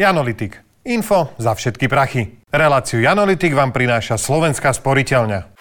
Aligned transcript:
Janolitik. 0.00 0.56
Info 0.88 1.36
za 1.36 1.52
všetky 1.52 1.84
prachy. 1.84 2.40
Reláciu 2.48 3.04
Janolitik 3.04 3.52
vám 3.52 3.68
prináša 3.68 4.16
Slovenská 4.16 4.72
sporiteľňa. 4.72 5.52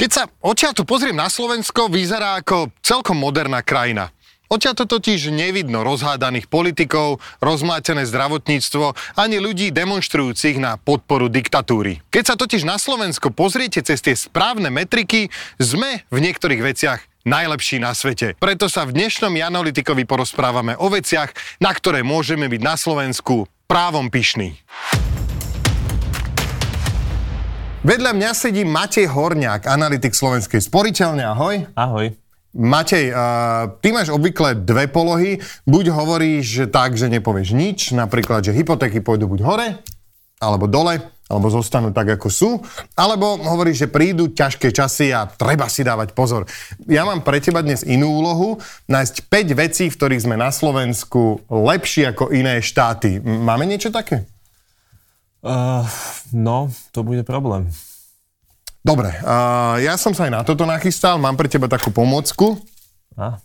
Keď 0.00 0.08
sa 0.08 0.24
odtiaľto 0.40 0.88
pozriem 0.88 1.12
na 1.12 1.28
Slovensko, 1.28 1.92
vyzerá 1.92 2.40
ako 2.40 2.72
celkom 2.80 3.20
moderná 3.20 3.60
krajina. 3.60 4.08
Odtiaľto 4.48 4.88
totiž 4.88 5.28
nevidno 5.28 5.84
rozhádaných 5.84 6.48
politikov, 6.48 7.20
rozmlátené 7.44 8.08
zdravotníctvo 8.08 8.96
ani 9.20 9.36
ľudí 9.44 9.68
demonstrujúcich 9.68 10.56
na 10.56 10.80
podporu 10.80 11.28
diktatúry. 11.28 12.00
Keď 12.08 12.24
sa 12.24 12.34
totiž 12.40 12.64
na 12.64 12.80
Slovensko 12.80 13.28
pozriete 13.28 13.84
cez 13.84 14.00
tie 14.00 14.16
správne 14.16 14.72
metriky, 14.72 15.28
sme 15.60 16.08
v 16.08 16.18
niektorých 16.24 16.64
veciach 16.64 17.04
najlepší 17.28 17.76
na 17.76 17.92
svete. 17.92 18.40
Preto 18.40 18.72
sa 18.72 18.88
v 18.88 18.96
dnešnom 18.96 19.36
Janolitikovi 19.36 20.08
porozprávame 20.08 20.80
o 20.80 20.88
veciach, 20.88 21.28
na 21.60 21.68
ktoré 21.76 22.00
môžeme 22.00 22.48
byť 22.48 22.60
na 22.64 22.80
Slovensku 22.80 23.44
právom 23.68 24.08
pyšný. 24.08 24.56
Vedľa 27.84 28.16
mňa 28.16 28.30
sedí 28.32 28.64
Matej 28.64 29.12
Horňák, 29.12 29.68
analytik 29.68 30.16
Slovenskej 30.16 30.64
sporiteľne. 30.64 31.28
Ahoj. 31.28 31.68
Ahoj. 31.76 32.27
Matej, 32.58 33.14
uh, 33.14 33.70
ty 33.78 33.94
máš 33.94 34.10
obvykle 34.10 34.58
dve 34.58 34.90
polohy. 34.90 35.38
Buď 35.62 35.94
hovoríš 35.94 36.66
tak, 36.74 36.98
že 36.98 37.06
nepovieš 37.06 37.54
nič, 37.54 37.94
napríklad, 37.94 38.42
že 38.42 38.50
hypotéky 38.50 38.98
pôjdu 38.98 39.30
buď 39.30 39.40
hore, 39.46 39.68
alebo 40.42 40.66
dole, 40.66 40.98
alebo 41.30 41.54
zostanú 41.54 41.94
tak, 41.94 42.18
ako 42.18 42.26
sú, 42.26 42.50
alebo 42.98 43.38
hovoríš, 43.38 43.86
že 43.86 43.92
prídu 43.92 44.34
ťažké 44.34 44.74
časy 44.74 45.14
a 45.14 45.30
treba 45.30 45.70
si 45.70 45.86
dávať 45.86 46.18
pozor. 46.18 46.50
Ja 46.90 47.06
mám 47.06 47.22
pre 47.22 47.38
teba 47.38 47.62
dnes 47.62 47.86
inú 47.86 48.10
úlohu, 48.10 48.58
nájsť 48.90 49.30
5 49.30 49.54
vecí, 49.54 49.84
v 49.86 49.94
ktorých 49.94 50.24
sme 50.26 50.34
na 50.34 50.50
Slovensku 50.50 51.46
lepší 51.46 52.10
ako 52.10 52.34
iné 52.34 52.58
štáty. 52.58 53.22
Máme 53.22 53.70
niečo 53.70 53.94
také? 53.94 54.26
Uh, 55.46 55.86
no, 56.34 56.74
to 56.90 57.06
bude 57.06 57.22
problém. 57.22 57.70
Dobre, 58.82 59.10
uh, 59.22 59.76
ja 59.82 59.98
som 59.98 60.14
sa 60.14 60.26
aj 60.26 60.32
na 60.32 60.42
toto 60.46 60.64
nachystal, 60.64 61.18
mám 61.18 61.34
pre 61.34 61.50
teba 61.50 61.66
takú 61.66 61.90
pomocku. 61.90 62.56
A? 63.18 63.42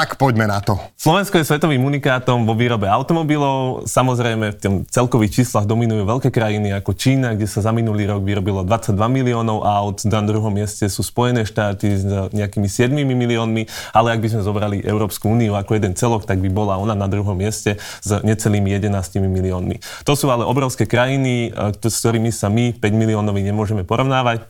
Tak 0.00 0.16
poďme 0.16 0.48
na 0.48 0.64
to. 0.64 0.80
Slovensko 0.96 1.36
je 1.36 1.44
svetovým 1.44 1.84
unikátom 1.84 2.48
vo 2.48 2.56
výrobe 2.56 2.88
automobilov. 2.88 3.84
Samozrejme 3.84 4.48
v 4.48 4.56
tým 4.56 4.74
celkových 4.88 5.44
číslach 5.44 5.68
dominujú 5.68 6.08
veľké 6.08 6.32
krajiny 6.32 6.72
ako 6.72 6.96
Čína, 6.96 7.36
kde 7.36 7.44
sa 7.44 7.60
za 7.60 7.68
minulý 7.68 8.08
rok 8.08 8.24
vyrobilo 8.24 8.64
22 8.64 8.96
miliónov 8.96 9.60
aut. 9.60 10.00
Na 10.08 10.24
druhom 10.24 10.48
mieste 10.56 10.88
sú 10.88 11.04
Spojené 11.04 11.44
štáty 11.44 12.00
s 12.00 12.08
nejakými 12.32 12.64
7 12.64 12.96
miliónmi, 12.96 13.92
ale 13.92 14.16
ak 14.16 14.24
by 14.24 14.28
sme 14.32 14.40
zobrali 14.40 14.80
Európsku 14.80 15.28
úniu 15.28 15.52
ako 15.52 15.76
jeden 15.76 15.92
celok, 15.92 16.24
tak 16.24 16.40
by 16.40 16.48
bola 16.48 16.80
ona 16.80 16.96
na 16.96 17.04
druhom 17.04 17.36
mieste 17.36 17.76
s 18.00 18.08
necelými 18.24 18.72
11 18.72 19.20
miliónmi. 19.20 19.84
To 20.08 20.16
sú 20.16 20.32
ale 20.32 20.48
obrovské 20.48 20.88
krajiny, 20.88 21.52
e, 21.52 21.76
s 21.76 22.00
ktorými 22.00 22.32
sa 22.32 22.48
my 22.48 22.72
5 22.72 22.88
miliónovi 22.88 23.44
nemôžeme 23.44 23.84
porovnávať. 23.84 24.48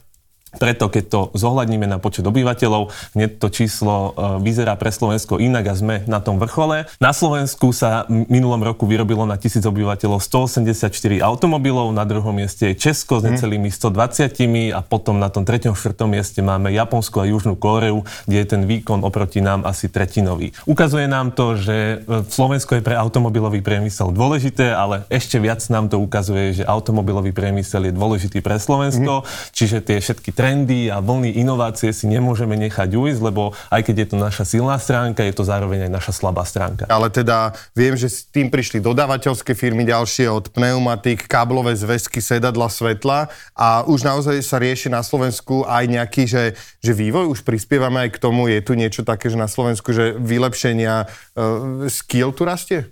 Preto, 0.59 0.91
keď 0.91 1.05
to 1.07 1.21
zohľadníme 1.39 1.87
na 1.87 2.03
počet 2.03 2.27
obyvateľov, 2.27 2.91
hneď 3.15 3.39
to 3.39 3.55
číslo 3.55 3.95
e, 3.95 4.11
vyzerá 4.43 4.75
pre 4.75 4.91
Slovensko 4.91 5.39
inak 5.39 5.71
a 5.71 5.75
sme 5.79 6.03
na 6.11 6.19
tom 6.19 6.43
vrchole. 6.43 6.91
Na 6.99 7.15
Slovensku 7.15 7.71
sa 7.71 8.11
minulom 8.11 8.59
roku 8.59 8.83
vyrobilo 8.91 9.23
na 9.31 9.39
tisíc 9.39 9.63
obyvateľov 9.63 10.19
184 10.19 10.91
automobilov, 11.23 11.95
na 11.95 12.03
druhom 12.03 12.35
mieste 12.35 12.75
je 12.75 12.75
Česko 12.75 13.23
s 13.23 13.27
mhm. 13.27 13.31
necelými 13.31 13.71
120 13.71 14.75
a 14.75 14.81
potom 14.83 15.23
na 15.23 15.31
tom 15.31 15.47
treťom, 15.47 15.79
štvrtom 15.79 16.19
mieste 16.19 16.43
máme 16.43 16.75
Japonsko 16.75 17.23
a 17.23 17.29
Južnú 17.31 17.55
Kóreu, 17.55 18.03
kde 18.27 18.39
je 18.43 18.47
ten 18.47 18.63
výkon 18.67 19.07
oproti 19.07 19.39
nám 19.39 19.63
asi 19.63 19.87
tretinový. 19.87 20.51
Ukazuje 20.67 21.07
nám 21.07 21.31
to, 21.31 21.55
že 21.55 22.03
e, 22.03 22.27
Slovensko 22.27 22.75
je 22.75 22.83
pre 22.83 22.99
automobilový 22.99 23.63
priemysel 23.63 24.11
dôležité, 24.11 24.75
ale 24.75 25.07
ešte 25.07 25.39
viac 25.39 25.63
nám 25.71 25.87
to 25.87 26.03
ukazuje, 26.03 26.59
že 26.59 26.65
automobilový 26.67 27.31
priemysel 27.31 27.87
je 27.87 27.93
dôležitý 27.95 28.43
pre 28.43 28.59
Slovensko, 28.59 29.23
mm. 29.23 29.25
čiže 29.55 29.79
tie 29.85 30.03
všetky 30.03 30.40
trendy 30.41 30.89
a 30.89 31.05
vlny 31.05 31.37
inovácie 31.37 31.93
si 31.93 32.09
nemôžeme 32.09 32.57
nechať 32.57 32.97
ujsť, 32.97 33.21
lebo 33.21 33.53
aj 33.69 33.85
keď 33.85 33.97
je 34.01 34.09
to 34.09 34.17
naša 34.17 34.45
silná 34.49 34.81
stránka, 34.81 35.21
je 35.21 35.37
to 35.37 35.45
zároveň 35.45 35.85
aj 35.85 35.93
naša 35.93 36.13
slabá 36.17 36.49
stránka. 36.49 36.89
Ale 36.89 37.13
teda 37.13 37.53
viem, 37.77 37.93
že 37.93 38.09
s 38.09 38.25
tým 38.25 38.49
prišli 38.49 38.81
dodávateľské 38.81 39.53
firmy 39.53 39.85
ďalšie 39.85 40.33
od 40.33 40.49
pneumatik, 40.49 41.29
káblové 41.29 41.77
zväzky, 41.77 42.25
sedadla, 42.25 42.73
svetla 42.73 43.29
a 43.53 43.85
už 43.85 44.01
naozaj 44.01 44.41
sa 44.41 44.57
rieši 44.57 44.89
na 44.89 45.05
Slovensku 45.05 45.69
aj 45.69 45.85
nejaký, 45.85 46.25
že, 46.25 46.57
že 46.81 46.97
vývoj, 46.97 47.37
už 47.37 47.45
prispievame 47.45 48.09
aj 48.09 48.17
k 48.17 48.23
tomu, 48.25 48.49
je 48.49 48.65
tu 48.65 48.73
niečo 48.73 49.05
také, 49.05 49.29
že 49.29 49.37
na 49.37 49.45
Slovensku, 49.45 49.93
že 49.93 50.17
vylepšenia 50.17 51.05
uh, 51.05 51.85
skill 51.93 52.33
tu 52.33 52.49
rastie? 52.49 52.89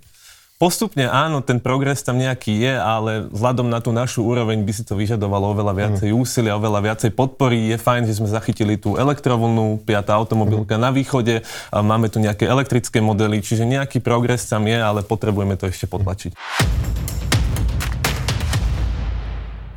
Postupne 0.59 1.07
áno, 1.07 1.39
ten 1.39 1.55
progres 1.55 2.03
tam 2.03 2.19
nejaký 2.19 2.51
je, 2.51 2.75
ale 2.75 3.31
vzhľadom 3.31 3.71
na 3.71 3.79
tú 3.79 3.95
našu 3.95 4.27
úroveň 4.27 4.59
by 4.67 4.75
si 4.75 4.83
to 4.83 4.91
vyžadovalo 4.91 5.55
oveľa 5.55 5.71
viacej 5.71 6.11
mm. 6.11 6.19
úsilia, 6.19 6.59
oveľa 6.59 6.83
viacej 6.83 7.15
podpory. 7.15 7.71
Je 7.71 7.79
fajn, 7.79 8.03
že 8.03 8.19
sme 8.19 8.27
zachytili 8.27 8.75
tú 8.75 8.99
elektrovlnú, 8.99 9.79
piatá 9.87 10.19
automobilka 10.19 10.75
mm. 10.75 10.83
na 10.83 10.91
východe, 10.91 11.47
a 11.71 11.79
máme 11.79 12.11
tu 12.11 12.19
nejaké 12.19 12.43
elektrické 12.43 12.99
modely, 12.99 13.39
čiže 13.39 13.63
nejaký 13.63 14.03
progres 14.03 14.51
tam 14.51 14.67
je, 14.67 14.75
ale 14.75 14.99
potrebujeme 14.99 15.55
to 15.55 15.71
ešte 15.71 15.87
potlačiť. 15.87 16.35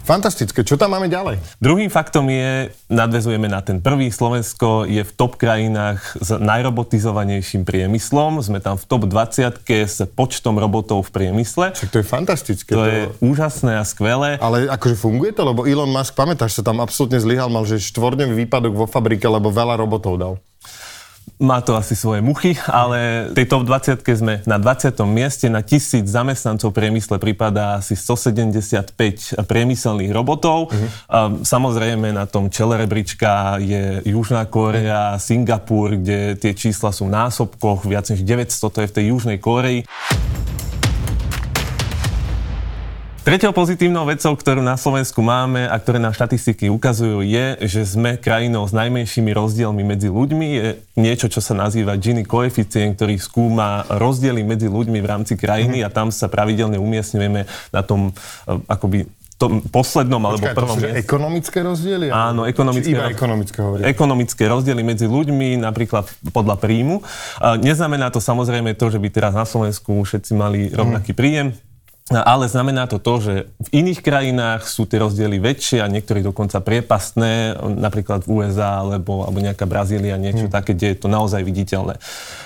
Fantastické. 0.03 0.67
Čo 0.67 0.75
tam 0.75 0.99
máme 0.99 1.07
ďalej? 1.07 1.39
Druhým 1.63 1.87
faktom 1.87 2.27
je, 2.27 2.75
nadvezujeme 2.91 3.47
na 3.47 3.63
ten 3.63 3.79
prvý, 3.79 4.11
Slovensko 4.11 4.83
je 4.83 5.07
v 5.07 5.13
top 5.15 5.39
krajinách 5.39 6.19
s 6.19 6.35
najrobotizovanejším 6.43 7.63
priemyslom. 7.63 8.43
Sme 8.43 8.59
tam 8.59 8.75
v 8.75 8.85
top 8.91 9.07
20 9.07 9.63
s 9.63 10.03
počtom 10.19 10.59
robotov 10.59 11.07
v 11.07 11.11
priemysle. 11.15 11.71
Čiže 11.79 11.91
to 11.95 11.99
je 12.03 12.07
fantastické. 12.07 12.71
To, 12.75 12.83
to 12.83 12.87
je 12.91 13.03
úžasné 13.23 13.79
a 13.79 13.87
skvelé. 13.87 14.43
Ale 14.43 14.67
akože 14.67 14.99
funguje 14.99 15.31
to? 15.31 15.47
Lebo 15.47 15.71
Elon 15.71 15.91
Musk, 15.91 16.19
pamätáš 16.19 16.59
sa 16.59 16.63
tam 16.67 16.83
absolútne 16.83 17.23
zlyhal, 17.23 17.47
mal 17.47 17.63
že 17.63 17.79
štvordňový 17.79 18.35
výpadok 18.43 18.75
vo 18.75 18.87
fabrike, 18.91 19.25
lebo 19.31 19.55
veľa 19.55 19.79
robotov 19.79 20.19
dal. 20.19 20.35
Má 21.41 21.59
to 21.65 21.75
asi 21.75 21.99
svoje 21.99 22.23
muchy, 22.23 22.55
ale 22.71 23.31
tej 23.35 23.51
top 23.51 23.67
20 23.67 23.99
sme 24.05 24.35
na 24.47 24.63
20. 24.63 24.95
mieste, 25.09 25.51
na 25.51 25.65
tisíc 25.65 26.07
zamestnancov 26.07 26.71
priemysle 26.71 27.19
prípada 27.19 27.83
asi 27.83 27.99
175 27.99 28.95
priemyselných 29.43 30.13
robotov. 30.15 30.71
Uh-huh. 30.71 30.89
Samozrejme 31.43 32.15
na 32.15 32.31
tom 32.31 32.47
čele 32.47 32.79
rebríčka 32.79 33.59
je 33.59 34.07
Južná 34.07 34.47
Kórea, 34.47 35.19
Singapur, 35.19 35.99
kde 35.99 36.39
tie 36.39 36.55
čísla 36.55 36.95
sú 36.95 37.11
v 37.11 37.15
násobkoch, 37.17 37.91
viac 37.91 38.07
než 38.07 38.23
900, 38.23 38.63
to 38.63 38.79
je 38.79 38.91
v 38.91 38.95
tej 38.95 39.05
Južnej 39.11 39.39
Kórei. 39.43 39.83
Tretou 43.23 43.55
pozitívnou 43.55 44.03
vecou, 44.03 44.35
ktorú 44.35 44.67
na 44.67 44.75
Slovensku 44.75 45.23
máme 45.23 45.71
a 45.71 45.79
ktoré 45.79 46.03
nám 46.03 46.11
štatistiky 46.11 46.67
ukazujú, 46.67 47.23
je, 47.23 47.55
že 47.71 47.95
sme 47.95 48.19
krajinou 48.19 48.67
s 48.67 48.75
najmenšími 48.75 49.31
rozdielmi 49.31 49.87
medzi 49.87 50.11
ľuďmi. 50.11 50.47
Je 50.51 50.83
niečo, 50.99 51.31
čo 51.31 51.39
sa 51.39 51.55
nazýva 51.55 51.95
Gini 52.03 52.27
koeficient, 52.27 52.99
ktorý 52.99 53.23
skúma 53.23 53.87
rozdiely 53.95 54.43
medzi 54.43 54.67
ľuďmi 54.67 54.99
v 54.99 55.07
rámci 55.07 55.39
krajiny 55.39 55.81
mm. 55.81 55.87
a 55.87 55.89
tam 55.95 56.11
sa 56.11 56.27
pravidelne 56.27 56.83
umiestňujeme 56.83 57.47
na 57.71 57.83
tom 57.87 58.11
uh, 58.11 58.59
akoby 58.67 59.07
tom 59.39 59.63
poslednom 59.71 60.23
alebo 60.23 60.43
Počkaj, 60.43 60.59
prvom 60.59 60.79
to 60.79 60.87
sú 60.87 60.99
ekonomické 60.99 61.59
rozdiely? 61.63 62.07
Áno, 62.11 62.43
ekonomické, 62.43 62.91
iba 62.91 63.07
ekonomické, 63.07 63.59
hovorí. 63.63 63.81
ekonomické 63.87 64.51
rozdiely 64.51 64.83
medzi 64.83 65.07
ľuďmi, 65.07 65.63
napríklad 65.63 66.07
podľa 66.31 66.59
príjmu. 66.63 67.03
Neznamená 67.59 68.15
to 68.15 68.23
samozrejme 68.23 68.75
to, 68.79 68.87
že 68.91 69.03
by 69.03 69.09
teraz 69.11 69.35
na 69.35 69.43
Slovensku 69.43 69.99
všetci 70.07 70.31
mali 70.35 70.71
rovnaký 70.71 71.15
mm. 71.15 71.19
príjem 71.19 71.49
ale 72.21 72.45
znamená 72.51 72.85
to 72.85 73.01
to, 73.01 73.15
že 73.25 73.35
v 73.57 73.69
iných 73.73 74.05
krajinách 74.05 74.69
sú 74.69 74.85
tie 74.85 75.01
rozdiely 75.01 75.41
väčšie 75.41 75.81
a 75.81 75.89
niektorí 75.89 76.21
dokonca 76.21 76.61
priepastné, 76.61 77.57
napríklad 77.57 78.29
v 78.29 78.45
USA 78.45 78.85
alebo, 78.85 79.25
alebo 79.25 79.41
nejaká 79.41 79.65
Brazília, 79.65 80.21
niečo 80.21 80.51
hmm. 80.51 80.55
také, 80.55 80.77
kde 80.77 80.93
je 80.93 80.99
to 81.01 81.09
naozaj 81.09 81.41
viditeľné. 81.41 81.97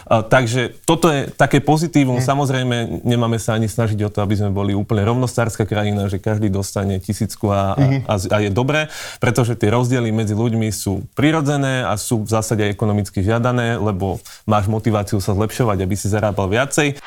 Takže 0.07 0.79
toto 0.87 1.11
je 1.11 1.27
také 1.35 1.59
pozitívum. 1.59 2.23
Hmm. 2.23 2.27
Samozrejme, 2.27 3.03
nemáme 3.03 3.43
sa 3.43 3.59
ani 3.59 3.67
snažiť 3.67 3.99
o 4.07 4.13
to, 4.13 4.23
aby 4.23 4.39
sme 4.39 4.55
boli 4.55 4.71
úplne 4.77 5.03
rovnostárska 5.03 5.67
krajina, 5.67 6.07
že 6.07 6.23
každý 6.23 6.47
dostane 6.47 7.03
tisícku 7.03 7.51
a, 7.51 7.75
hmm. 7.75 8.07
a, 8.07 8.15
a 8.15 8.37
je 8.47 8.51
dobré, 8.55 8.87
pretože 9.19 9.59
tie 9.59 9.73
rozdiely 9.75 10.15
medzi 10.15 10.39
ľuďmi 10.39 10.71
sú 10.71 11.03
prirodzené 11.19 11.83
a 11.83 11.99
sú 11.99 12.23
v 12.23 12.31
zásade 12.31 12.63
ekonomicky 12.71 13.25
žiadané, 13.25 13.83
lebo 13.83 14.23
máš 14.47 14.71
motiváciu 14.71 15.19
sa 15.19 15.35
zlepšovať, 15.35 15.83
aby 15.83 15.95
si 15.99 16.07
zarábal 16.07 16.47
viacej. 16.47 17.03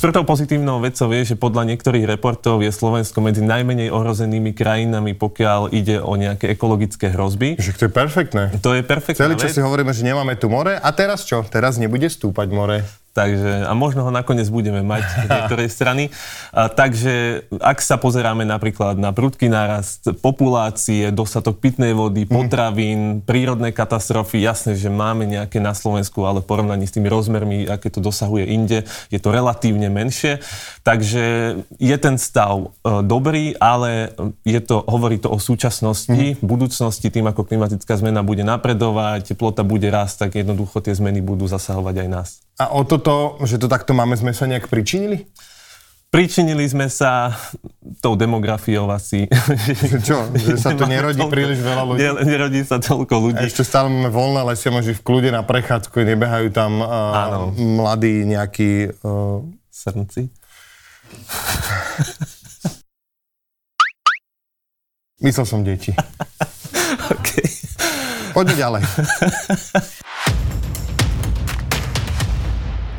Štvrtou 0.00 0.24
pozitívnou 0.24 0.80
vecou 0.80 1.12
je, 1.12 1.28
že 1.28 1.36
podľa 1.36 1.76
niektorých 1.76 2.08
reportov 2.08 2.64
je 2.64 2.72
Slovensko 2.72 3.20
medzi 3.20 3.44
najmenej 3.44 3.92
ohrozenými 3.92 4.56
krajinami, 4.56 5.12
pokiaľ 5.12 5.76
ide 5.76 6.00
o 6.00 6.16
nejaké 6.16 6.56
ekologické 6.56 7.12
hrozby. 7.12 7.60
Že 7.60 7.76
to 7.76 7.84
je 7.84 7.92
perfektné. 7.92 8.42
To 8.64 8.72
je 8.72 8.80
perfektné. 8.80 9.20
Celý 9.20 9.36
čas 9.36 9.52
si 9.52 9.60
hovoríme, 9.60 9.92
že 9.92 10.00
nemáme 10.00 10.40
tu 10.40 10.48
more 10.48 10.80
a 10.80 10.88
teraz 10.96 11.28
čo? 11.28 11.44
Teraz 11.44 11.76
nebude 11.76 12.08
stúpať 12.08 12.48
more. 12.48 12.80
Takže, 13.10 13.66
a 13.66 13.72
možno 13.74 14.06
ho 14.06 14.12
nakoniec 14.14 14.46
budeme 14.46 14.86
mať 14.86 15.02
z 15.02 15.14
niektorej 15.34 15.68
strany. 15.68 16.04
A, 16.54 16.70
takže 16.70 17.42
ak 17.58 17.82
sa 17.82 17.98
pozeráme 17.98 18.46
napríklad 18.46 18.94
na 18.94 19.10
prudký 19.10 19.50
nárast 19.50 20.14
populácie, 20.22 21.10
dostatok 21.10 21.58
pitnej 21.58 21.90
vody, 21.90 22.22
mhm. 22.22 22.30
potravín, 22.30 23.00
mm. 23.18 23.26
prírodné 23.26 23.74
katastrofy, 23.74 24.38
jasné, 24.38 24.78
že 24.78 24.86
máme 24.86 25.26
nejaké 25.26 25.58
na 25.58 25.74
Slovensku, 25.74 26.22
ale 26.22 26.38
v 26.42 26.46
porovnaní 26.46 26.86
s 26.86 26.94
tými 26.94 27.10
rozmermi, 27.10 27.66
aké 27.66 27.90
to 27.90 27.98
dosahuje 27.98 28.46
inde, 28.46 28.86
je 29.10 29.18
to 29.18 29.34
relatívne 29.34 29.90
menšie. 29.90 30.38
Takže 30.86 31.24
je 31.76 31.96
ten 31.98 32.14
stav 32.14 32.70
e, 32.86 33.02
dobrý, 33.02 33.58
ale 33.58 34.14
je 34.46 34.60
to, 34.62 34.86
hovorí 34.86 35.18
to 35.18 35.28
o 35.34 35.38
súčasnosti, 35.42 36.38
mm. 36.38 36.46
budúcnosti, 36.46 37.10
tým 37.10 37.26
ako 37.26 37.42
klimatická 37.42 37.98
zmena 37.98 38.22
bude 38.22 38.46
napredovať, 38.46 39.34
teplota 39.34 39.66
bude 39.66 39.90
rásť, 39.90 40.28
tak 40.28 40.30
jednoducho 40.38 40.78
tie 40.78 40.94
zmeny 40.94 41.18
budú 41.18 41.50
zasahovať 41.50 42.06
aj 42.06 42.08
nás. 42.08 42.30
A 42.60 42.76
o 42.76 42.84
toto, 43.00 43.40
že 43.48 43.56
to 43.56 43.64
takto 43.64 43.96
máme, 43.96 44.12
sme 44.20 44.36
sa 44.36 44.44
nejak 44.44 44.68
pričinili? 44.68 45.24
Pričinili 46.10 46.66
sme 46.66 46.90
sa 46.90 47.32
tou 48.02 48.18
demografiou 48.18 48.84
asi. 48.92 49.24
Čo? 50.06 50.28
Že 50.34 50.54
sa 50.60 50.74
tu 50.76 50.84
nerodí 50.84 51.22
toľko, 51.22 51.32
príliš 51.32 51.64
veľa 51.64 51.82
ľudí? 51.86 52.00
Nerodí 52.28 52.60
sa 52.66 52.76
toľko 52.82 53.14
ľudí. 53.30 53.40
A 53.40 53.48
ešte 53.48 53.64
stále 53.64 53.88
máme 53.88 54.10
voľné 54.12 54.42
lesia, 54.42 54.74
môžu 54.74 54.92
v 54.92 55.06
kľude 55.06 55.30
na 55.32 55.46
prechádzku, 55.46 55.96
nebehajú 56.02 56.52
tam 56.52 56.84
uh, 56.84 57.48
mladí 57.56 58.28
nejakí... 58.28 59.00
Uh... 59.00 59.48
Srnci? 59.80 60.28
Myslel 65.24 65.46
som 65.48 65.64
deti. 65.64 65.96
okay. 67.14 67.48
Poďme 68.36 68.56
ďalej. 68.60 68.82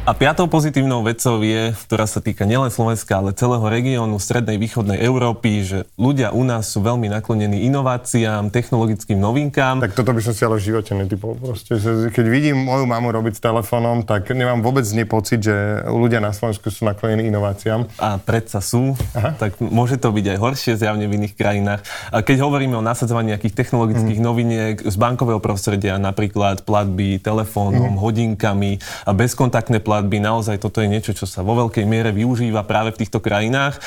A 0.02 0.18
piatou 0.18 0.50
pozitívnou 0.50 1.06
vecou 1.06 1.46
je, 1.46 1.78
ktorá 1.86 2.10
sa 2.10 2.18
týka 2.26 2.42
nielen 2.42 2.74
Slovenska, 2.74 3.22
ale 3.22 3.38
celého 3.38 3.62
regiónu 3.62 4.18
strednej 4.18 4.58
východnej 4.58 4.98
Európy, 4.98 5.62
že 5.62 5.86
ľudia 5.94 6.34
u 6.34 6.42
nás 6.42 6.74
sú 6.74 6.82
veľmi 6.82 7.06
naklonení 7.06 7.70
inováciám, 7.70 8.50
technologickým 8.50 9.22
novinkám. 9.22 9.78
Tak 9.78 9.94
toto 9.94 10.10
by 10.10 10.26
som 10.26 10.34
si 10.34 10.42
ale 10.42 10.58
v 10.58 10.74
živote 10.74 10.98
netypol. 10.98 11.38
Proste, 11.38 11.78
keď 12.10 12.26
vidím 12.34 12.66
moju 12.66 12.90
mamu 12.90 13.14
robiť 13.14 13.38
s 13.38 13.42
telefónom, 13.46 14.02
tak 14.02 14.34
nemám 14.34 14.66
vôbec 14.66 14.90
nie 14.90 15.06
pocit, 15.06 15.46
že 15.46 15.86
ľudia 15.86 16.18
na 16.18 16.34
Slovensku 16.34 16.74
sú 16.74 16.82
naklonení 16.90 17.30
inováciám. 17.30 17.86
A 18.02 18.18
predsa 18.18 18.58
sú, 18.58 18.98
Aha. 19.14 19.38
tak 19.38 19.62
môže 19.62 20.02
to 20.02 20.10
byť 20.10 20.34
aj 20.34 20.38
horšie 20.42 20.82
zjavne 20.82 21.06
v 21.06 21.14
iných 21.22 21.38
krajinách. 21.38 21.86
A 22.10 22.26
keď 22.26 22.42
hovoríme 22.42 22.74
o 22.74 22.82
nasadzovaní 22.82 23.38
nejakých 23.38 23.54
technologických 23.54 24.18
mm. 24.18 24.26
noviniek 24.26 24.76
z 24.82 24.96
bankového 24.98 25.38
prostredia, 25.38 26.02
napríklad 26.02 26.66
platby 26.66 27.22
telefónom, 27.22 27.94
mm. 27.94 28.02
hodinkami 28.02 28.82
a 29.06 29.14
bezkontaktné 29.14 29.78
platby, 29.78 29.91
naozaj 30.00 30.62
toto 30.62 30.80
je 30.80 30.88
niečo, 30.88 31.12
čo 31.12 31.28
sa 31.28 31.44
vo 31.44 31.58
veľkej 31.68 31.84
miere 31.84 32.16
využíva 32.16 32.64
práve 32.64 32.96
v 32.96 33.04
týchto 33.04 33.20
krajinách, 33.20 33.82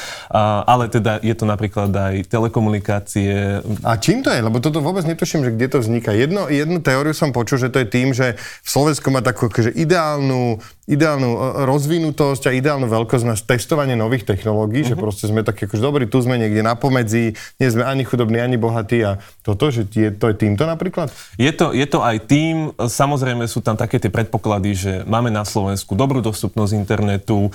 ale 0.68 0.92
teda 0.92 1.22
je 1.24 1.32
to 1.32 1.48
napríklad 1.48 1.88
aj 1.94 2.28
telekomunikácie. 2.28 3.64
A 3.86 3.96
čím 3.96 4.20
to 4.20 4.28
je? 4.28 4.44
Lebo 4.44 4.60
toto 4.60 4.84
vôbec 4.84 5.06
netuším, 5.08 5.46
že 5.46 5.54
kde 5.54 5.66
to 5.70 5.78
vzniká. 5.80 6.12
Jedno, 6.12 6.50
jednu 6.50 6.82
teóriu 6.82 7.14
som 7.14 7.32
počul, 7.32 7.62
že 7.62 7.70
to 7.70 7.80
je 7.80 7.88
tým, 7.88 8.12
že 8.12 8.34
v 8.36 8.68
Slovensku 8.68 9.08
má 9.08 9.22
takú 9.22 9.46
akože 9.46 9.72
ideálnu 9.72 10.58
ideálnu 10.84 11.30
e, 11.32 11.38
rozvinutosť 11.64 12.48
a 12.48 12.56
ideálnu 12.56 12.86
veľkosť 12.88 13.24
na 13.24 13.34
testovanie 13.34 13.96
nových 13.96 14.28
technológií, 14.28 14.84
uh-huh. 14.84 14.92
že 14.92 14.96
mhm. 14.96 15.02
proste 15.02 15.24
sme 15.28 15.40
takí 15.40 15.64
akože 15.64 15.82
dobrí, 15.82 16.04
tu 16.06 16.20
sme 16.20 16.36
niekde 16.36 16.60
na 16.60 16.76
pomedzi, 16.76 17.36
nie 17.60 17.68
sme 17.68 17.84
ani 17.84 18.04
chudobní, 18.04 18.40
ani 18.40 18.60
bohatí 18.60 19.00
a 19.04 19.20
toto, 19.40 19.72
že 19.72 19.88
je, 19.88 20.12
to 20.12 20.32
je 20.32 20.36
týmto 20.36 20.68
napríklad? 20.68 21.08
Je 21.40 21.50
to, 21.52 21.72
je 21.72 21.86
to 21.88 22.00
aj 22.00 22.16
tým, 22.28 22.72
samozrejme 22.76 23.44
sú 23.48 23.60
tam 23.64 23.76
také 23.76 24.00
tie 24.00 24.12
predpoklady, 24.12 24.70
že 24.72 24.92
máme 25.08 25.28
na 25.32 25.44
Slovensku 25.44 25.96
dobrú 25.96 26.24
dostupnosť 26.24 26.72
internetu, 26.76 27.52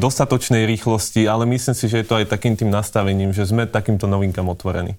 dostatočnej 0.00 0.68
rýchlosti, 0.68 1.24
ale 1.24 1.48
myslím 1.48 1.76
si, 1.76 1.86
že 1.88 2.04
je 2.04 2.06
to 2.06 2.18
aj 2.20 2.26
takým 2.28 2.54
tým 2.56 2.68
nastavením, 2.68 3.32
že 3.32 3.48
sme 3.48 3.68
takýmto 3.68 4.04
novinkám 4.08 4.46
otvorení. 4.48 4.96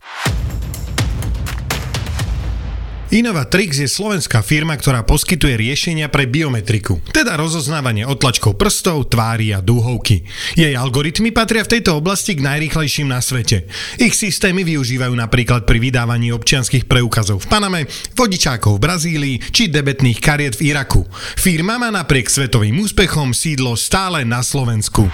Innovatrix 3.16 3.80
je 3.80 3.88
slovenská 3.88 4.44
firma, 4.44 4.76
ktorá 4.76 5.08
poskytuje 5.08 5.56
riešenia 5.56 6.12
pre 6.12 6.28
biometriku, 6.28 7.00
teda 7.16 7.40
rozoznávanie 7.40 8.04
otlačkov 8.04 8.60
prstov, 8.60 9.08
tvári 9.08 9.56
a 9.56 9.64
dúhovky. 9.64 10.28
Jej 10.60 10.76
algoritmy 10.76 11.32
patria 11.32 11.64
v 11.64 11.80
tejto 11.80 11.96
oblasti 11.96 12.36
k 12.36 12.44
najrýchlejším 12.44 13.08
na 13.08 13.24
svete. 13.24 13.72
Ich 14.04 14.20
systémy 14.20 14.68
využívajú 14.68 15.16
napríklad 15.16 15.64
pri 15.64 15.80
vydávaní 15.80 16.36
občianských 16.36 16.92
preukazov 16.92 17.48
v 17.48 17.56
Paname, 17.56 17.82
vodičákov 18.20 18.76
v 18.76 18.84
Brazílii 18.84 19.36
či 19.48 19.72
debetných 19.72 20.20
kariet 20.20 20.60
v 20.60 20.76
Iraku. 20.76 21.08
Firma 21.40 21.80
má 21.80 21.96
napriek 21.96 22.28
svetovým 22.28 22.84
úspechom 22.84 23.32
sídlo 23.32 23.80
stále 23.80 24.28
na 24.28 24.44
Slovensku. 24.44 25.08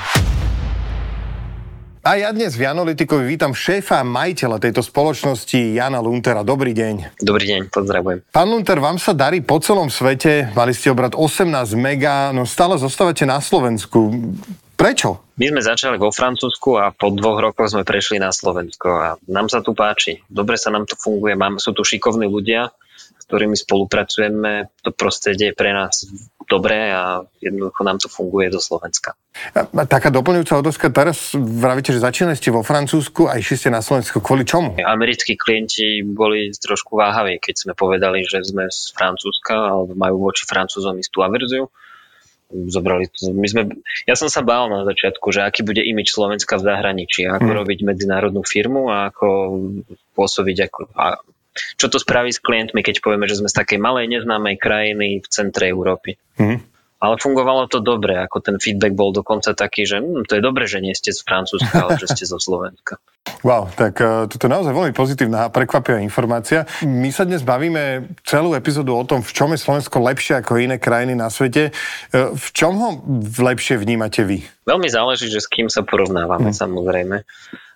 A 2.01 2.17
ja 2.17 2.33
dnes 2.33 2.57
v 2.57 2.65
Analytikovi 2.65 3.29
vítam 3.29 3.53
šéfa 3.53 4.01
a 4.01 4.09
majiteľa 4.09 4.57
tejto 4.57 4.81
spoločnosti 4.81 5.77
Jana 5.77 6.01
Luntera. 6.01 6.41
Dobrý 6.41 6.73
deň. 6.73 7.21
Dobrý 7.21 7.45
deň, 7.45 7.69
pozdravujem. 7.69 8.25
Pán 8.33 8.49
Lunter, 8.49 8.81
vám 8.81 8.97
sa 8.97 9.13
darí 9.13 9.45
po 9.45 9.61
celom 9.61 9.85
svete, 9.85 10.49
mali 10.57 10.73
ste 10.73 10.89
obrad 10.89 11.13
18 11.13 11.45
mega, 11.77 12.33
no 12.33 12.49
stále 12.49 12.81
zostávate 12.81 13.29
na 13.29 13.37
Slovensku. 13.37 14.33
Prečo? 14.73 15.21
My 15.37 15.53
sme 15.53 15.61
začali 15.61 16.01
vo 16.01 16.09
Francúzsku 16.09 16.73
a 16.81 16.89
po 16.89 17.13
dvoch 17.13 17.37
rokoch 17.37 17.69
sme 17.69 17.85
prešli 17.85 18.17
na 18.17 18.33
Slovensko 18.33 18.89
a 18.89 19.07
nám 19.29 19.53
sa 19.53 19.61
tu 19.61 19.77
páči. 19.77 20.25
Dobre 20.25 20.57
sa 20.57 20.73
nám 20.73 20.89
tu 20.89 20.97
funguje, 20.97 21.37
máme, 21.37 21.61
sú 21.61 21.69
tu 21.69 21.85
šikovní 21.85 22.25
ľudia, 22.25 22.73
s 22.97 23.29
ktorými 23.29 23.53
spolupracujeme. 23.53 24.73
To 24.81 24.89
prostredie 24.89 25.53
je 25.53 25.57
pre 25.57 25.69
nás 25.69 26.09
dobré 26.51 26.91
a 26.91 27.23
jednoducho 27.39 27.81
nám 27.87 28.03
to 28.03 28.11
funguje 28.11 28.51
do 28.51 28.59
Slovenska. 28.59 29.15
Taká 29.71 30.11
doplňujúca 30.11 30.59
otázka, 30.59 30.91
teraz 30.91 31.31
vravíte, 31.31 31.95
že 31.95 32.03
začínali 32.03 32.35
ste 32.35 32.51
vo 32.51 32.59
Francúzsku 32.59 33.31
a 33.31 33.39
išli 33.39 33.55
ste 33.55 33.69
na 33.71 33.79
Slovensko. 33.79 34.19
Kvôli 34.19 34.43
čomu? 34.43 34.75
Americkí 34.75 35.39
klienti 35.39 36.03
boli 36.03 36.51
trošku 36.51 36.99
váhaví, 36.99 37.39
keď 37.39 37.55
sme 37.55 37.73
povedali, 37.73 38.27
že 38.27 38.43
sme 38.43 38.67
z 38.67 38.91
Francúzska, 38.91 39.55
alebo 39.55 39.95
majú 39.95 40.27
voči 40.27 40.43
Francúzom 40.43 40.99
istú 40.99 41.23
averziu 41.23 41.71
zobrali 42.51 43.07
to. 43.07 43.31
My 43.31 43.47
sme, 43.47 43.61
ja 44.03 44.15
som 44.19 44.27
sa 44.27 44.43
bál 44.43 44.67
na 44.67 44.83
začiatku, 44.83 45.31
že 45.31 45.43
aký 45.43 45.63
bude 45.63 45.79
imič 45.79 46.11
Slovenska 46.11 46.59
v 46.59 46.67
zahraničí, 46.67 47.23
ako 47.23 47.47
hmm. 47.47 47.59
robiť 47.63 47.79
medzinárodnú 47.87 48.43
firmu 48.43 48.91
a 48.91 49.07
ako 49.07 49.27
pôsobiť 50.11 50.57
ako, 50.67 50.79
a 50.91 51.15
čo 51.75 51.91
to 51.91 51.99
spraví 51.99 52.31
s 52.31 52.39
klientmi, 52.39 52.81
keď 52.81 53.03
povieme, 53.03 53.27
že 53.27 53.39
sme 53.39 53.51
z 53.51 53.57
takej 53.59 53.79
malej 53.79 54.07
neznámej 54.07 54.55
krajiny 54.59 55.19
v 55.19 55.27
centre 55.27 55.67
Európy. 55.67 56.15
Mm. 56.39 56.63
Ale 57.01 57.17
fungovalo 57.17 57.65
to 57.65 57.81
dobre, 57.81 58.13
ako 58.13 58.45
ten 58.45 58.61
feedback 58.61 58.93
bol 58.93 59.09
dokonca 59.09 59.57
taký, 59.57 59.89
že 59.89 59.97
hm, 59.97 60.29
to 60.29 60.37
je 60.37 60.41
dobre, 60.45 60.69
že 60.69 60.85
nie 60.85 60.93
ste 60.93 61.09
z 61.09 61.25
Francúzska, 61.25 61.73
ale 61.81 61.97
že 61.97 62.13
ste 62.13 62.29
zo 62.29 62.37
Slovenska. 62.37 63.01
Wow, 63.41 63.69
tak 63.73 63.97
uh, 64.01 64.29
toto 64.29 64.45
je 64.45 64.53
naozaj 64.53 64.73
veľmi 64.73 64.93
pozitívna 64.93 65.49
a 65.49 65.53
prekvapivá 65.53 65.97
informácia. 66.01 66.65
My 66.85 67.09
sa 67.09 67.25
dnes 67.25 67.41
bavíme 67.41 68.13
celú 68.21 68.53
epizódu 68.53 68.93
o 68.93 69.01
tom, 69.01 69.25
v 69.25 69.33
čom 69.33 69.49
je 69.53 69.61
Slovensko 69.61 69.97
lepšie 69.97 70.41
ako 70.41 70.61
iné 70.61 70.77
krajiny 70.77 71.17
na 71.17 71.29
svete. 71.29 71.73
Uh, 72.13 72.33
v 72.33 72.47
čom 72.53 72.77
ho 72.77 72.89
lepšie 73.41 73.81
vnímate 73.81 74.25
vy? 74.25 74.45
Veľmi 74.65 74.89
záleží, 74.89 75.29
že 75.29 75.41
s 75.41 75.49
kým 75.49 75.69
sa 75.73 75.81
porovnávame, 75.81 76.53
mm. 76.53 76.57
samozrejme 76.57 77.25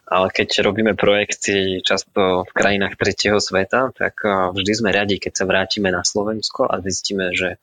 ale 0.05 0.29
keď 0.29 0.62
robíme 0.62 0.93
projekty 0.93 1.81
často 1.81 2.45
v 2.45 2.51
krajinách 2.53 2.93
tretieho 2.93 3.41
sveta, 3.41 3.89
tak 3.93 4.21
vždy 4.53 4.71
sme 4.77 4.89
radi, 4.93 5.17
keď 5.17 5.33
sa 5.33 5.45
vrátime 5.50 5.89
na 5.89 6.05
Slovensko 6.05 6.69
a 6.69 6.77
zistíme, 6.81 7.33
že 7.33 7.57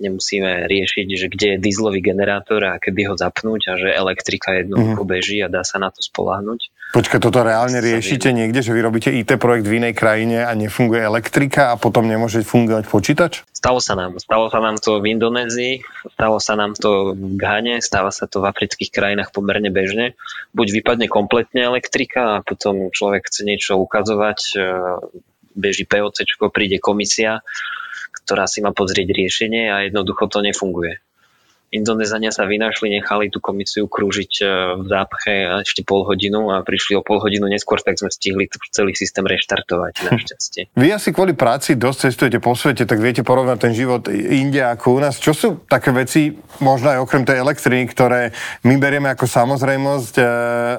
nemusíme 0.00 0.66
riešiť, 0.66 1.06
že 1.14 1.26
kde 1.28 1.46
je 1.54 1.62
dieselový 1.62 2.00
generátor 2.00 2.64
a 2.64 2.80
kedy 2.80 3.06
ho 3.06 3.14
zapnúť 3.14 3.60
a 3.70 3.72
že 3.76 3.88
elektrika 3.92 4.56
jednoducho 4.56 5.04
mm. 5.04 5.10
beží 5.10 5.38
a 5.44 5.52
dá 5.52 5.60
sa 5.62 5.76
na 5.76 5.92
to 5.92 6.00
spolahnuť. 6.00 6.72
Počkaj, 6.90 7.22
toto 7.22 7.46
reálne 7.46 7.78
riešite 7.78 8.34
niekde, 8.34 8.66
že 8.66 8.74
vy 8.74 8.80
robíte 8.82 9.14
IT 9.14 9.38
projekt 9.38 9.70
v 9.70 9.78
inej 9.78 9.94
krajine 9.94 10.42
a 10.42 10.50
nefunguje 10.58 10.98
elektrika 10.98 11.70
a 11.70 11.78
potom 11.78 12.10
nemôže 12.10 12.42
fungovať 12.42 12.84
počítač? 12.90 13.32
Stalo 13.54 13.78
sa 13.78 13.94
nám. 13.94 14.18
Stalo 14.18 14.50
sa 14.50 14.58
nám 14.58 14.80
to 14.82 14.98
v 14.98 15.14
Indonézii, 15.14 15.86
stalo 16.18 16.42
sa 16.42 16.58
nám 16.58 16.74
to 16.74 17.14
v 17.14 17.38
Ghane, 17.38 17.78
stáva 17.78 18.10
sa 18.10 18.26
to 18.26 18.42
v 18.42 18.50
afrických 18.50 18.90
krajinách 18.90 19.30
pomerne 19.30 19.70
bežne. 19.70 20.18
Buď 20.50 20.82
vypadne 20.82 21.06
kompletne 21.06 21.62
elektrika 21.62 22.40
a 22.40 22.42
potom 22.42 22.90
človek 22.90 23.30
chce 23.30 23.46
niečo 23.46 23.78
ukazovať, 23.78 24.38
e, 24.56 24.62
beží 25.54 25.86
POC, 25.86 26.26
príde 26.50 26.82
komisia, 26.82 27.46
ktorá 28.10 28.50
si 28.50 28.62
má 28.62 28.74
pozrieť 28.74 29.10
riešenie 29.14 29.70
a 29.70 29.76
jednoducho 29.86 30.26
to 30.26 30.42
nefunguje 30.42 30.98
Indonezania 31.70 32.34
sa 32.34 32.50
vynašli, 32.50 32.90
nechali 32.90 33.30
tú 33.30 33.38
komisiu 33.38 33.86
krúžiť 33.86 34.32
e, 34.42 34.44
v 34.82 34.86
zápche 34.90 35.32
ešte 35.62 35.86
pol 35.86 36.02
hodinu 36.02 36.50
a 36.50 36.66
prišli 36.66 36.98
o 36.98 37.02
pol 37.06 37.22
hodinu 37.22 37.46
neskôr, 37.46 37.78
tak 37.78 37.94
sme 37.94 38.10
stihli 38.10 38.50
celý 38.74 38.98
systém 38.98 39.22
reštartovať 39.22 40.02
našťastie. 40.10 40.62
Vy 40.74 40.88
asi 40.90 41.14
kvôli 41.14 41.38
práci 41.38 41.78
dosť 41.78 42.10
cestujete 42.10 42.38
po 42.42 42.58
svete, 42.58 42.90
tak 42.90 42.98
viete 42.98 43.22
porovnať 43.22 43.58
ten 43.62 43.72
život 43.78 44.10
inde 44.10 44.58
ako 44.66 44.98
u 44.98 45.00
nás. 45.00 45.22
Čo 45.22 45.30
sú 45.30 45.48
také 45.70 45.94
veci, 45.94 46.34
možno 46.58 46.90
aj 46.90 47.06
okrem 47.06 47.22
tej 47.22 47.38
elektriny, 47.38 47.86
ktoré 47.86 48.34
my 48.66 48.74
berieme 48.74 49.06
ako 49.14 49.30
samozrejmosť, 49.30 50.14
e, 50.18 50.26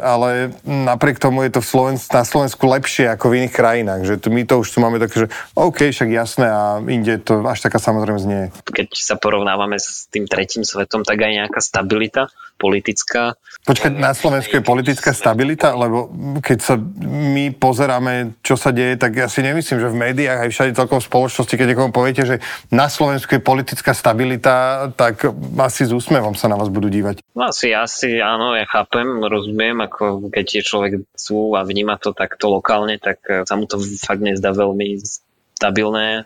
ale 0.03 0.51
napriek 0.67 1.23
tomu 1.23 1.47
je 1.47 1.55
to 1.55 1.63
v 1.63 1.71
Slovensku, 1.71 2.11
na 2.11 2.27
Slovensku 2.27 2.63
lepšie 2.67 3.07
ako 3.15 3.31
v 3.31 3.47
iných 3.47 3.55
krajinách. 3.55 4.01
Že 4.03 4.15
my 4.27 4.43
to 4.43 4.59
už 4.59 4.67
tu 4.67 4.83
máme 4.83 4.99
také, 4.99 5.23
že 5.23 5.27
OK, 5.55 5.87
však 5.87 6.11
jasné 6.11 6.51
a 6.51 6.83
inde 6.83 7.15
to 7.23 7.39
až 7.47 7.63
taká 7.63 7.79
samozrejmosť 7.79 8.27
nie 8.27 8.41
je. 8.43 8.47
Keď 8.75 8.87
sa 8.99 9.15
porovnávame 9.15 9.79
s 9.79 10.11
tým 10.11 10.27
tretím 10.27 10.67
svetom, 10.67 10.80
svetom, 10.81 11.05
tak 11.05 11.21
aj 11.21 11.45
nejaká 11.45 11.61
stabilita 11.61 12.33
politická. 12.57 13.37
Počkať, 13.61 13.93
na 13.97 14.13
Slovensku 14.13 14.57
je 14.57 14.65
politická 14.65 15.13
stabilita? 15.13 15.77
Lebo 15.77 16.09
keď 16.41 16.57
sa 16.61 16.73
my 17.05 17.53
pozeráme, 17.53 18.37
čo 18.41 18.57
sa 18.57 18.73
deje, 18.73 18.97
tak 18.97 19.17
ja 19.17 19.29
si 19.29 19.45
nemyslím, 19.45 19.81
že 19.81 19.89
v 19.89 20.01
médiách 20.01 20.45
aj 20.45 20.49
všade 20.49 20.77
celkom 20.77 21.01
v 21.01 21.09
spoločnosti, 21.09 21.53
keď 21.53 21.67
niekomu 21.73 21.93
poviete, 21.93 22.25
že 22.25 22.35
na 22.73 22.89
Slovensku 22.89 23.33
je 23.37 23.41
politická 23.41 23.93
stabilita, 23.93 24.89
tak 24.97 25.25
asi 25.61 25.89
s 25.89 25.93
úsmevom 25.93 26.33
sa 26.33 26.49
na 26.49 26.57
vás 26.57 26.73
budú 26.73 26.89
dívať. 26.89 27.21
No 27.37 27.49
asi, 27.49 27.73
asi 27.73 28.17
áno, 28.21 28.53
ja 28.57 28.65
chápem, 28.65 29.05
rozumiem, 29.21 29.77
ako 29.81 30.33
keď 30.33 30.61
je 30.61 30.61
človek 30.65 30.91
sú 31.13 31.53
a 31.57 31.65
vníma 31.65 32.01
to 32.01 32.13
takto 32.13 32.49
lokálne, 32.49 32.97
tak 32.97 33.21
sa 33.25 33.53
mu 33.57 33.65
to 33.69 33.77
fakt 34.01 34.21
nezdá 34.21 34.53
veľmi 34.53 35.01
stabilné, 35.57 36.25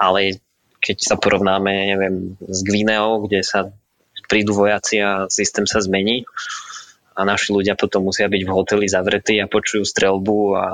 ale 0.00 0.40
keď 0.86 0.96
sa 1.02 1.16
porovnáme, 1.18 1.90
neviem, 1.90 2.38
s 2.38 2.62
Gvineou, 2.62 3.26
kde 3.26 3.42
sa 3.42 3.74
prídu 4.30 4.54
vojaci 4.54 5.02
a 5.02 5.26
systém 5.26 5.66
sa 5.66 5.82
zmení 5.82 6.22
a 7.16 7.24
naši 7.24 7.48
ľudia 7.56 7.72
potom 7.80 8.04
musia 8.04 8.28
byť 8.28 8.42
v 8.44 8.52
hoteli 8.52 8.86
zavretí 8.92 9.40
a 9.40 9.48
počujú 9.48 9.88
strelbu 9.88 10.38
a 10.52 10.66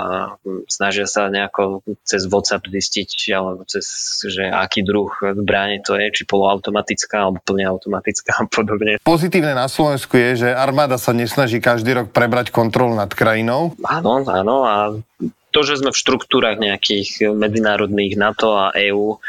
snažia 0.66 1.07
sa 1.07 1.31
nejako 1.31 1.87
cez 2.02 2.26
WhatsApp 2.26 2.66
zistiť, 2.66 3.31
alebo 3.31 3.62
cez, 3.62 3.87
že 4.26 4.50
aký 4.50 4.83
druh 4.83 5.14
zbrane 5.23 5.78
to 5.87 5.95
je, 5.95 6.11
či 6.11 6.26
poloautomatická 6.26 7.31
alebo 7.31 7.38
plne 7.47 7.71
automatická 7.71 8.42
a 8.42 8.45
podobne. 8.50 8.99
Pozitívne 9.07 9.54
na 9.54 9.71
Slovensku 9.71 10.19
je, 10.19 10.42
že 10.42 10.49
armáda 10.50 10.99
sa 10.99 11.14
nesnaží 11.14 11.62
každý 11.62 11.95
rok 11.95 12.07
prebrať 12.11 12.50
kontrolu 12.50 12.99
nad 12.99 13.14
krajinou. 13.14 13.78
Áno, 13.87 14.26
áno 14.26 14.66
a 14.66 14.99
to, 15.54 15.61
že 15.62 15.78
sme 15.78 15.95
v 15.95 16.00
štruktúrach 16.02 16.59
nejakých 16.59 17.31
medzinárodných 17.38 18.19
NATO 18.19 18.59
a 18.59 18.75
EÚ, 18.75 19.23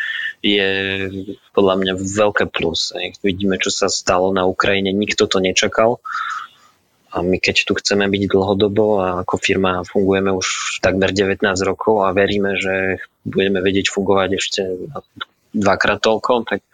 je 0.44 0.70
podľa 1.56 1.76
mňa 1.80 1.94
veľké 1.96 2.52
plus. 2.52 2.92
Vidíme, 3.24 3.56
čo 3.56 3.72
sa 3.72 3.88
stalo 3.88 4.36
na 4.36 4.44
Ukrajine, 4.44 4.92
nikto 4.92 5.26
to 5.26 5.40
nečakal. 5.40 6.04
A 7.14 7.24
my 7.24 7.40
keď 7.40 7.64
tu 7.64 7.74
chceme 7.80 8.10
byť 8.10 8.24
dlhodobo 8.28 8.86
a 9.00 9.08
ako 9.24 9.40
firma 9.40 9.88
fungujeme 9.88 10.36
už 10.36 10.80
takmer 10.84 11.16
19 11.16 11.46
rokov 11.64 12.04
a 12.04 12.12
veríme, 12.12 12.60
že 12.60 13.00
budeme 13.24 13.64
vedieť 13.64 13.88
fungovať 13.88 14.30
ešte 14.36 14.62
dvakrát 15.54 16.02
toľko, 16.02 16.50
tak 16.50 16.66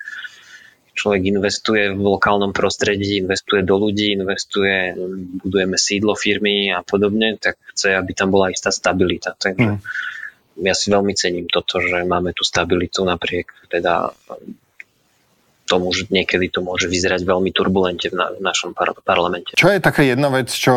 človek 0.95 1.21
investuje 1.27 1.91
v 1.91 2.01
lokálnom 2.01 2.55
prostredí, 2.55 3.19
investuje 3.19 3.67
do 3.67 3.75
ľudí, 3.77 4.15
investuje, 4.15 4.95
budujeme 5.43 5.75
sídlo 5.75 6.15
firmy 6.15 6.71
a 6.71 6.87
podobne, 6.87 7.35
tak 7.35 7.59
chce, 7.75 7.93
aby 7.99 8.11
tam 8.15 8.31
bola 8.31 8.49
istá 8.49 8.71
stabilita. 8.71 9.35
Takže 9.37 9.77
mm 9.77 10.17
ja 10.63 10.75
si 10.75 10.91
veľmi 10.91 11.13
cením 11.15 11.47
toto, 11.47 11.79
že 11.79 12.03
máme 12.03 12.35
tú 12.35 12.43
stabilitu 12.43 13.03
napriek 13.03 13.51
teda 13.71 14.11
tomu, 15.69 15.93
že 15.93 16.09
niekedy 16.09 16.49
to 16.49 16.65
môže 16.65 16.89
vyzerať 16.89 17.21
veľmi 17.21 17.53
turbulente 17.53 18.09
v, 18.09 18.17
na, 18.17 18.33
v 18.33 18.41
našom 18.41 18.73
par- 18.73 18.97
parlamente. 19.05 19.53
Čo 19.53 19.69
je 19.69 19.77
taká 19.77 20.01
jedna 20.01 20.33
vec, 20.33 20.49
čo 20.49 20.73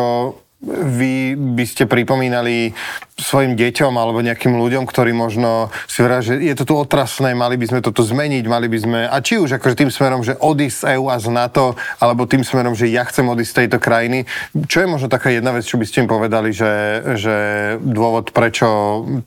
vy 0.71 1.35
by 1.35 1.65
ste 1.67 1.83
pripomínali 1.91 2.71
svojim 3.19 3.59
deťom 3.59 3.93
alebo 3.93 4.23
nejakým 4.23 4.55
ľuďom, 4.55 4.87
ktorí 4.87 5.11
možno 5.11 5.67
si 5.85 5.99
vrá, 6.01 6.23
že 6.23 6.39
je 6.39 6.55
to 6.55 6.63
tu 6.63 6.73
otrasné, 6.79 7.35
mali 7.35 7.59
by 7.59 7.67
sme 7.67 7.79
toto 7.83 8.01
zmeniť, 8.01 8.43
mali 8.47 8.71
by 8.71 8.77
sme, 8.79 8.99
a 9.05 9.17
či 9.19 9.37
už 9.37 9.59
akože 9.59 9.75
tým 9.75 9.91
smerom, 9.91 10.23
že 10.23 10.39
odísť 10.39 10.77
z 10.79 10.87
EU 10.97 11.11
a 11.11 11.19
z 11.19 11.27
NATO, 11.29 11.75
alebo 11.99 12.23
tým 12.23 12.47
smerom, 12.47 12.73
že 12.73 12.87
ja 12.87 13.03
chcem 13.03 13.27
odísť 13.27 13.51
z 13.51 13.59
tejto 13.65 13.77
krajiny. 13.83 14.23
Čo 14.65 14.87
je 14.87 14.87
možno 14.87 15.11
taká 15.11 15.29
jedna 15.35 15.51
vec, 15.51 15.67
čo 15.67 15.75
by 15.75 15.85
ste 15.85 16.07
im 16.07 16.09
povedali, 16.09 16.55
že, 16.55 16.73
že 17.19 17.35
dôvod, 17.83 18.31
prečo 18.31 18.67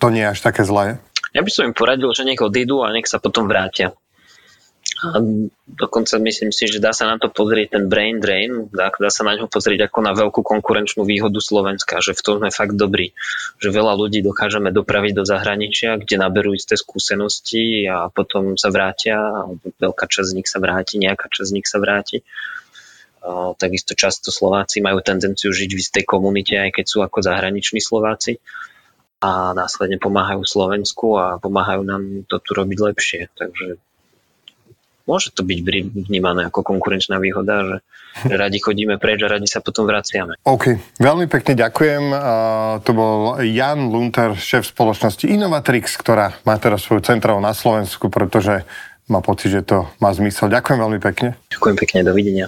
to 0.01 0.07
nie 0.09 0.25
je 0.25 0.33
až 0.33 0.41
také 0.41 0.65
zlé? 0.65 0.97
Ja 1.37 1.45
by 1.45 1.51
som 1.53 1.69
im 1.69 1.77
poradil, 1.77 2.09
že 2.17 2.25
nech 2.25 2.41
odídu 2.41 2.81
a 2.81 2.89
nech 2.97 3.05
sa 3.05 3.21
potom 3.21 3.45
vrátia. 3.45 3.93
A 5.13 5.19
dokonca 5.71 6.19
myslím 6.19 6.51
si, 6.51 6.67
že 6.67 6.83
dá 6.83 6.91
sa 6.91 7.07
na 7.07 7.21
to 7.21 7.31
pozrieť 7.31 7.79
ten 7.79 7.85
brain 7.87 8.19
drain, 8.19 8.67
dá, 8.75 8.91
dá 8.91 9.07
sa 9.07 9.23
na 9.23 9.39
ňo 9.39 9.47
pozrieť 9.47 9.87
ako 9.87 9.99
na 10.03 10.13
veľkú 10.17 10.43
konkurenčnú 10.43 11.07
výhodu 11.07 11.39
Slovenska, 11.39 12.03
že 12.03 12.17
v 12.17 12.25
tom 12.27 12.35
sme 12.43 12.51
fakt 12.51 12.75
dobrí. 12.75 13.15
Že 13.63 13.71
veľa 13.71 13.95
ľudí 13.95 14.25
dokážeme 14.27 14.75
dopraviť 14.75 15.13
do 15.15 15.25
zahraničia, 15.29 16.01
kde 16.03 16.17
naberú 16.19 16.59
isté 16.59 16.75
skúsenosti 16.75 17.87
a 17.87 18.11
potom 18.11 18.59
sa 18.59 18.75
vrátia, 18.75 19.47
veľká 19.79 20.05
časť 20.11 20.29
z 20.33 20.37
nich 20.37 20.49
sa 20.51 20.59
vráti, 20.59 20.99
nejaká 20.99 21.31
časť 21.31 21.49
z 21.49 21.55
nich 21.55 21.69
sa 21.71 21.79
vráti. 21.79 22.27
Takisto 23.59 23.99
často 23.99 24.31
Slováci 24.31 24.79
majú 24.79 25.03
tendenciu 25.03 25.51
žiť 25.51 25.71
v 25.75 25.83
istej 25.83 26.05
komunite, 26.07 26.55
aj 26.55 26.79
keď 26.79 26.85
sú 26.87 26.99
ako 27.03 27.27
zahraniční 27.27 27.83
Slováci 27.83 28.39
a 29.19 29.51
následne 29.57 29.97
pomáhajú 29.99 30.45
Slovensku 30.45 31.17
a 31.19 31.41
pomáhajú 31.41 31.83
nám 31.83 32.29
to 32.29 32.37
tu 32.39 32.55
robiť 32.55 32.79
lepšie. 32.79 33.21
Takže 33.35 33.81
môže 35.07 35.33
to 35.33 35.47
byť 35.47 35.59
vnímané 36.11 36.51
ako 36.51 36.67
konkurenčná 36.67 37.17
výhoda, 37.23 37.63
že, 37.65 37.77
že 38.29 38.35
radi 38.43 38.59
chodíme 38.59 38.99
preč 38.99 39.23
a 39.23 39.31
radi 39.31 39.49
sa 39.49 39.63
potom 39.63 39.87
vraciame. 39.87 40.37
OK, 40.45 40.99
veľmi 41.01 41.31
pekne 41.31 41.55
ďakujem. 41.57 42.05
Uh, 42.13 42.21
to 42.83 42.91
bol 42.93 43.41
Jan 43.41 43.89
Lunter, 43.89 44.35
šéf 44.37 44.67
spoločnosti 44.69 45.25
Innovatrix, 45.25 45.95
ktorá 45.97 46.37
má 46.43 46.59
teraz 46.59 46.85
svoju 46.85 47.07
centrálu 47.07 47.39
na 47.39 47.55
Slovensku, 47.57 48.11
pretože 48.13 48.67
má 49.07 49.23
pocit, 49.23 49.55
že 49.55 49.63
to 49.63 49.87
má 50.03 50.11
zmysel. 50.11 50.51
Ďakujem 50.51 50.79
veľmi 50.83 50.99
pekne. 50.99 51.39
Ďakujem 51.55 51.77
pekne, 51.79 51.99
dovidenia. 52.03 52.47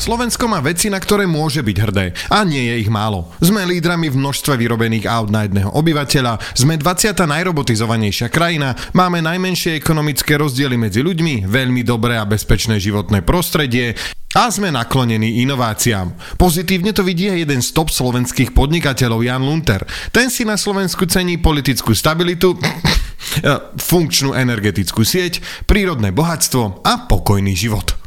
Slovensko 0.00 0.48
má 0.48 0.64
veci, 0.64 0.88
na 0.88 0.96
ktoré 0.96 1.28
môže 1.28 1.60
byť 1.60 1.76
hrdé. 1.76 2.16
A 2.32 2.42
nie 2.48 2.64
je 2.72 2.80
ich 2.80 2.90
málo. 2.90 3.28
Sme 3.44 3.68
lídrami 3.68 4.08
v 4.08 4.18
množstve 4.18 4.56
vyrobených 4.56 5.04
aut 5.04 5.28
na 5.28 5.44
jedného 5.44 5.68
obyvateľa, 5.68 6.40
sme 6.56 6.80
20. 6.80 7.12
najrobotizovanejšia 7.12 8.32
krajina, 8.32 8.72
máme 8.96 9.20
najmenšie 9.20 9.76
ekonomické 9.76 10.40
rozdiely 10.40 10.80
medzi 10.80 11.04
ľuďmi, 11.04 11.44
veľmi 11.44 11.84
dobré 11.84 12.16
a 12.16 12.24
bezpečné 12.24 12.80
životné 12.80 13.20
prostredie, 13.20 13.92
a 14.32 14.48
sme 14.48 14.72
naklonení 14.72 15.44
inováciám. 15.44 16.40
Pozitívne 16.40 16.96
to 16.96 17.04
vidí 17.04 17.28
aj 17.28 17.44
jeden 17.44 17.60
z 17.60 17.68
top 17.76 17.92
slovenských 17.92 18.56
podnikateľov 18.56 19.20
Jan 19.20 19.44
Lunter. 19.44 19.84
Ten 20.08 20.32
si 20.32 20.48
na 20.48 20.56
Slovensku 20.56 21.04
cení 21.04 21.36
politickú 21.36 21.92
stabilitu, 21.92 22.56
funkčnú 23.92 24.32
energetickú 24.32 25.04
sieť, 25.04 25.44
prírodné 25.68 26.16
bohatstvo 26.16 26.80
a 26.80 27.04
pokojný 27.04 27.52
život. 27.52 28.01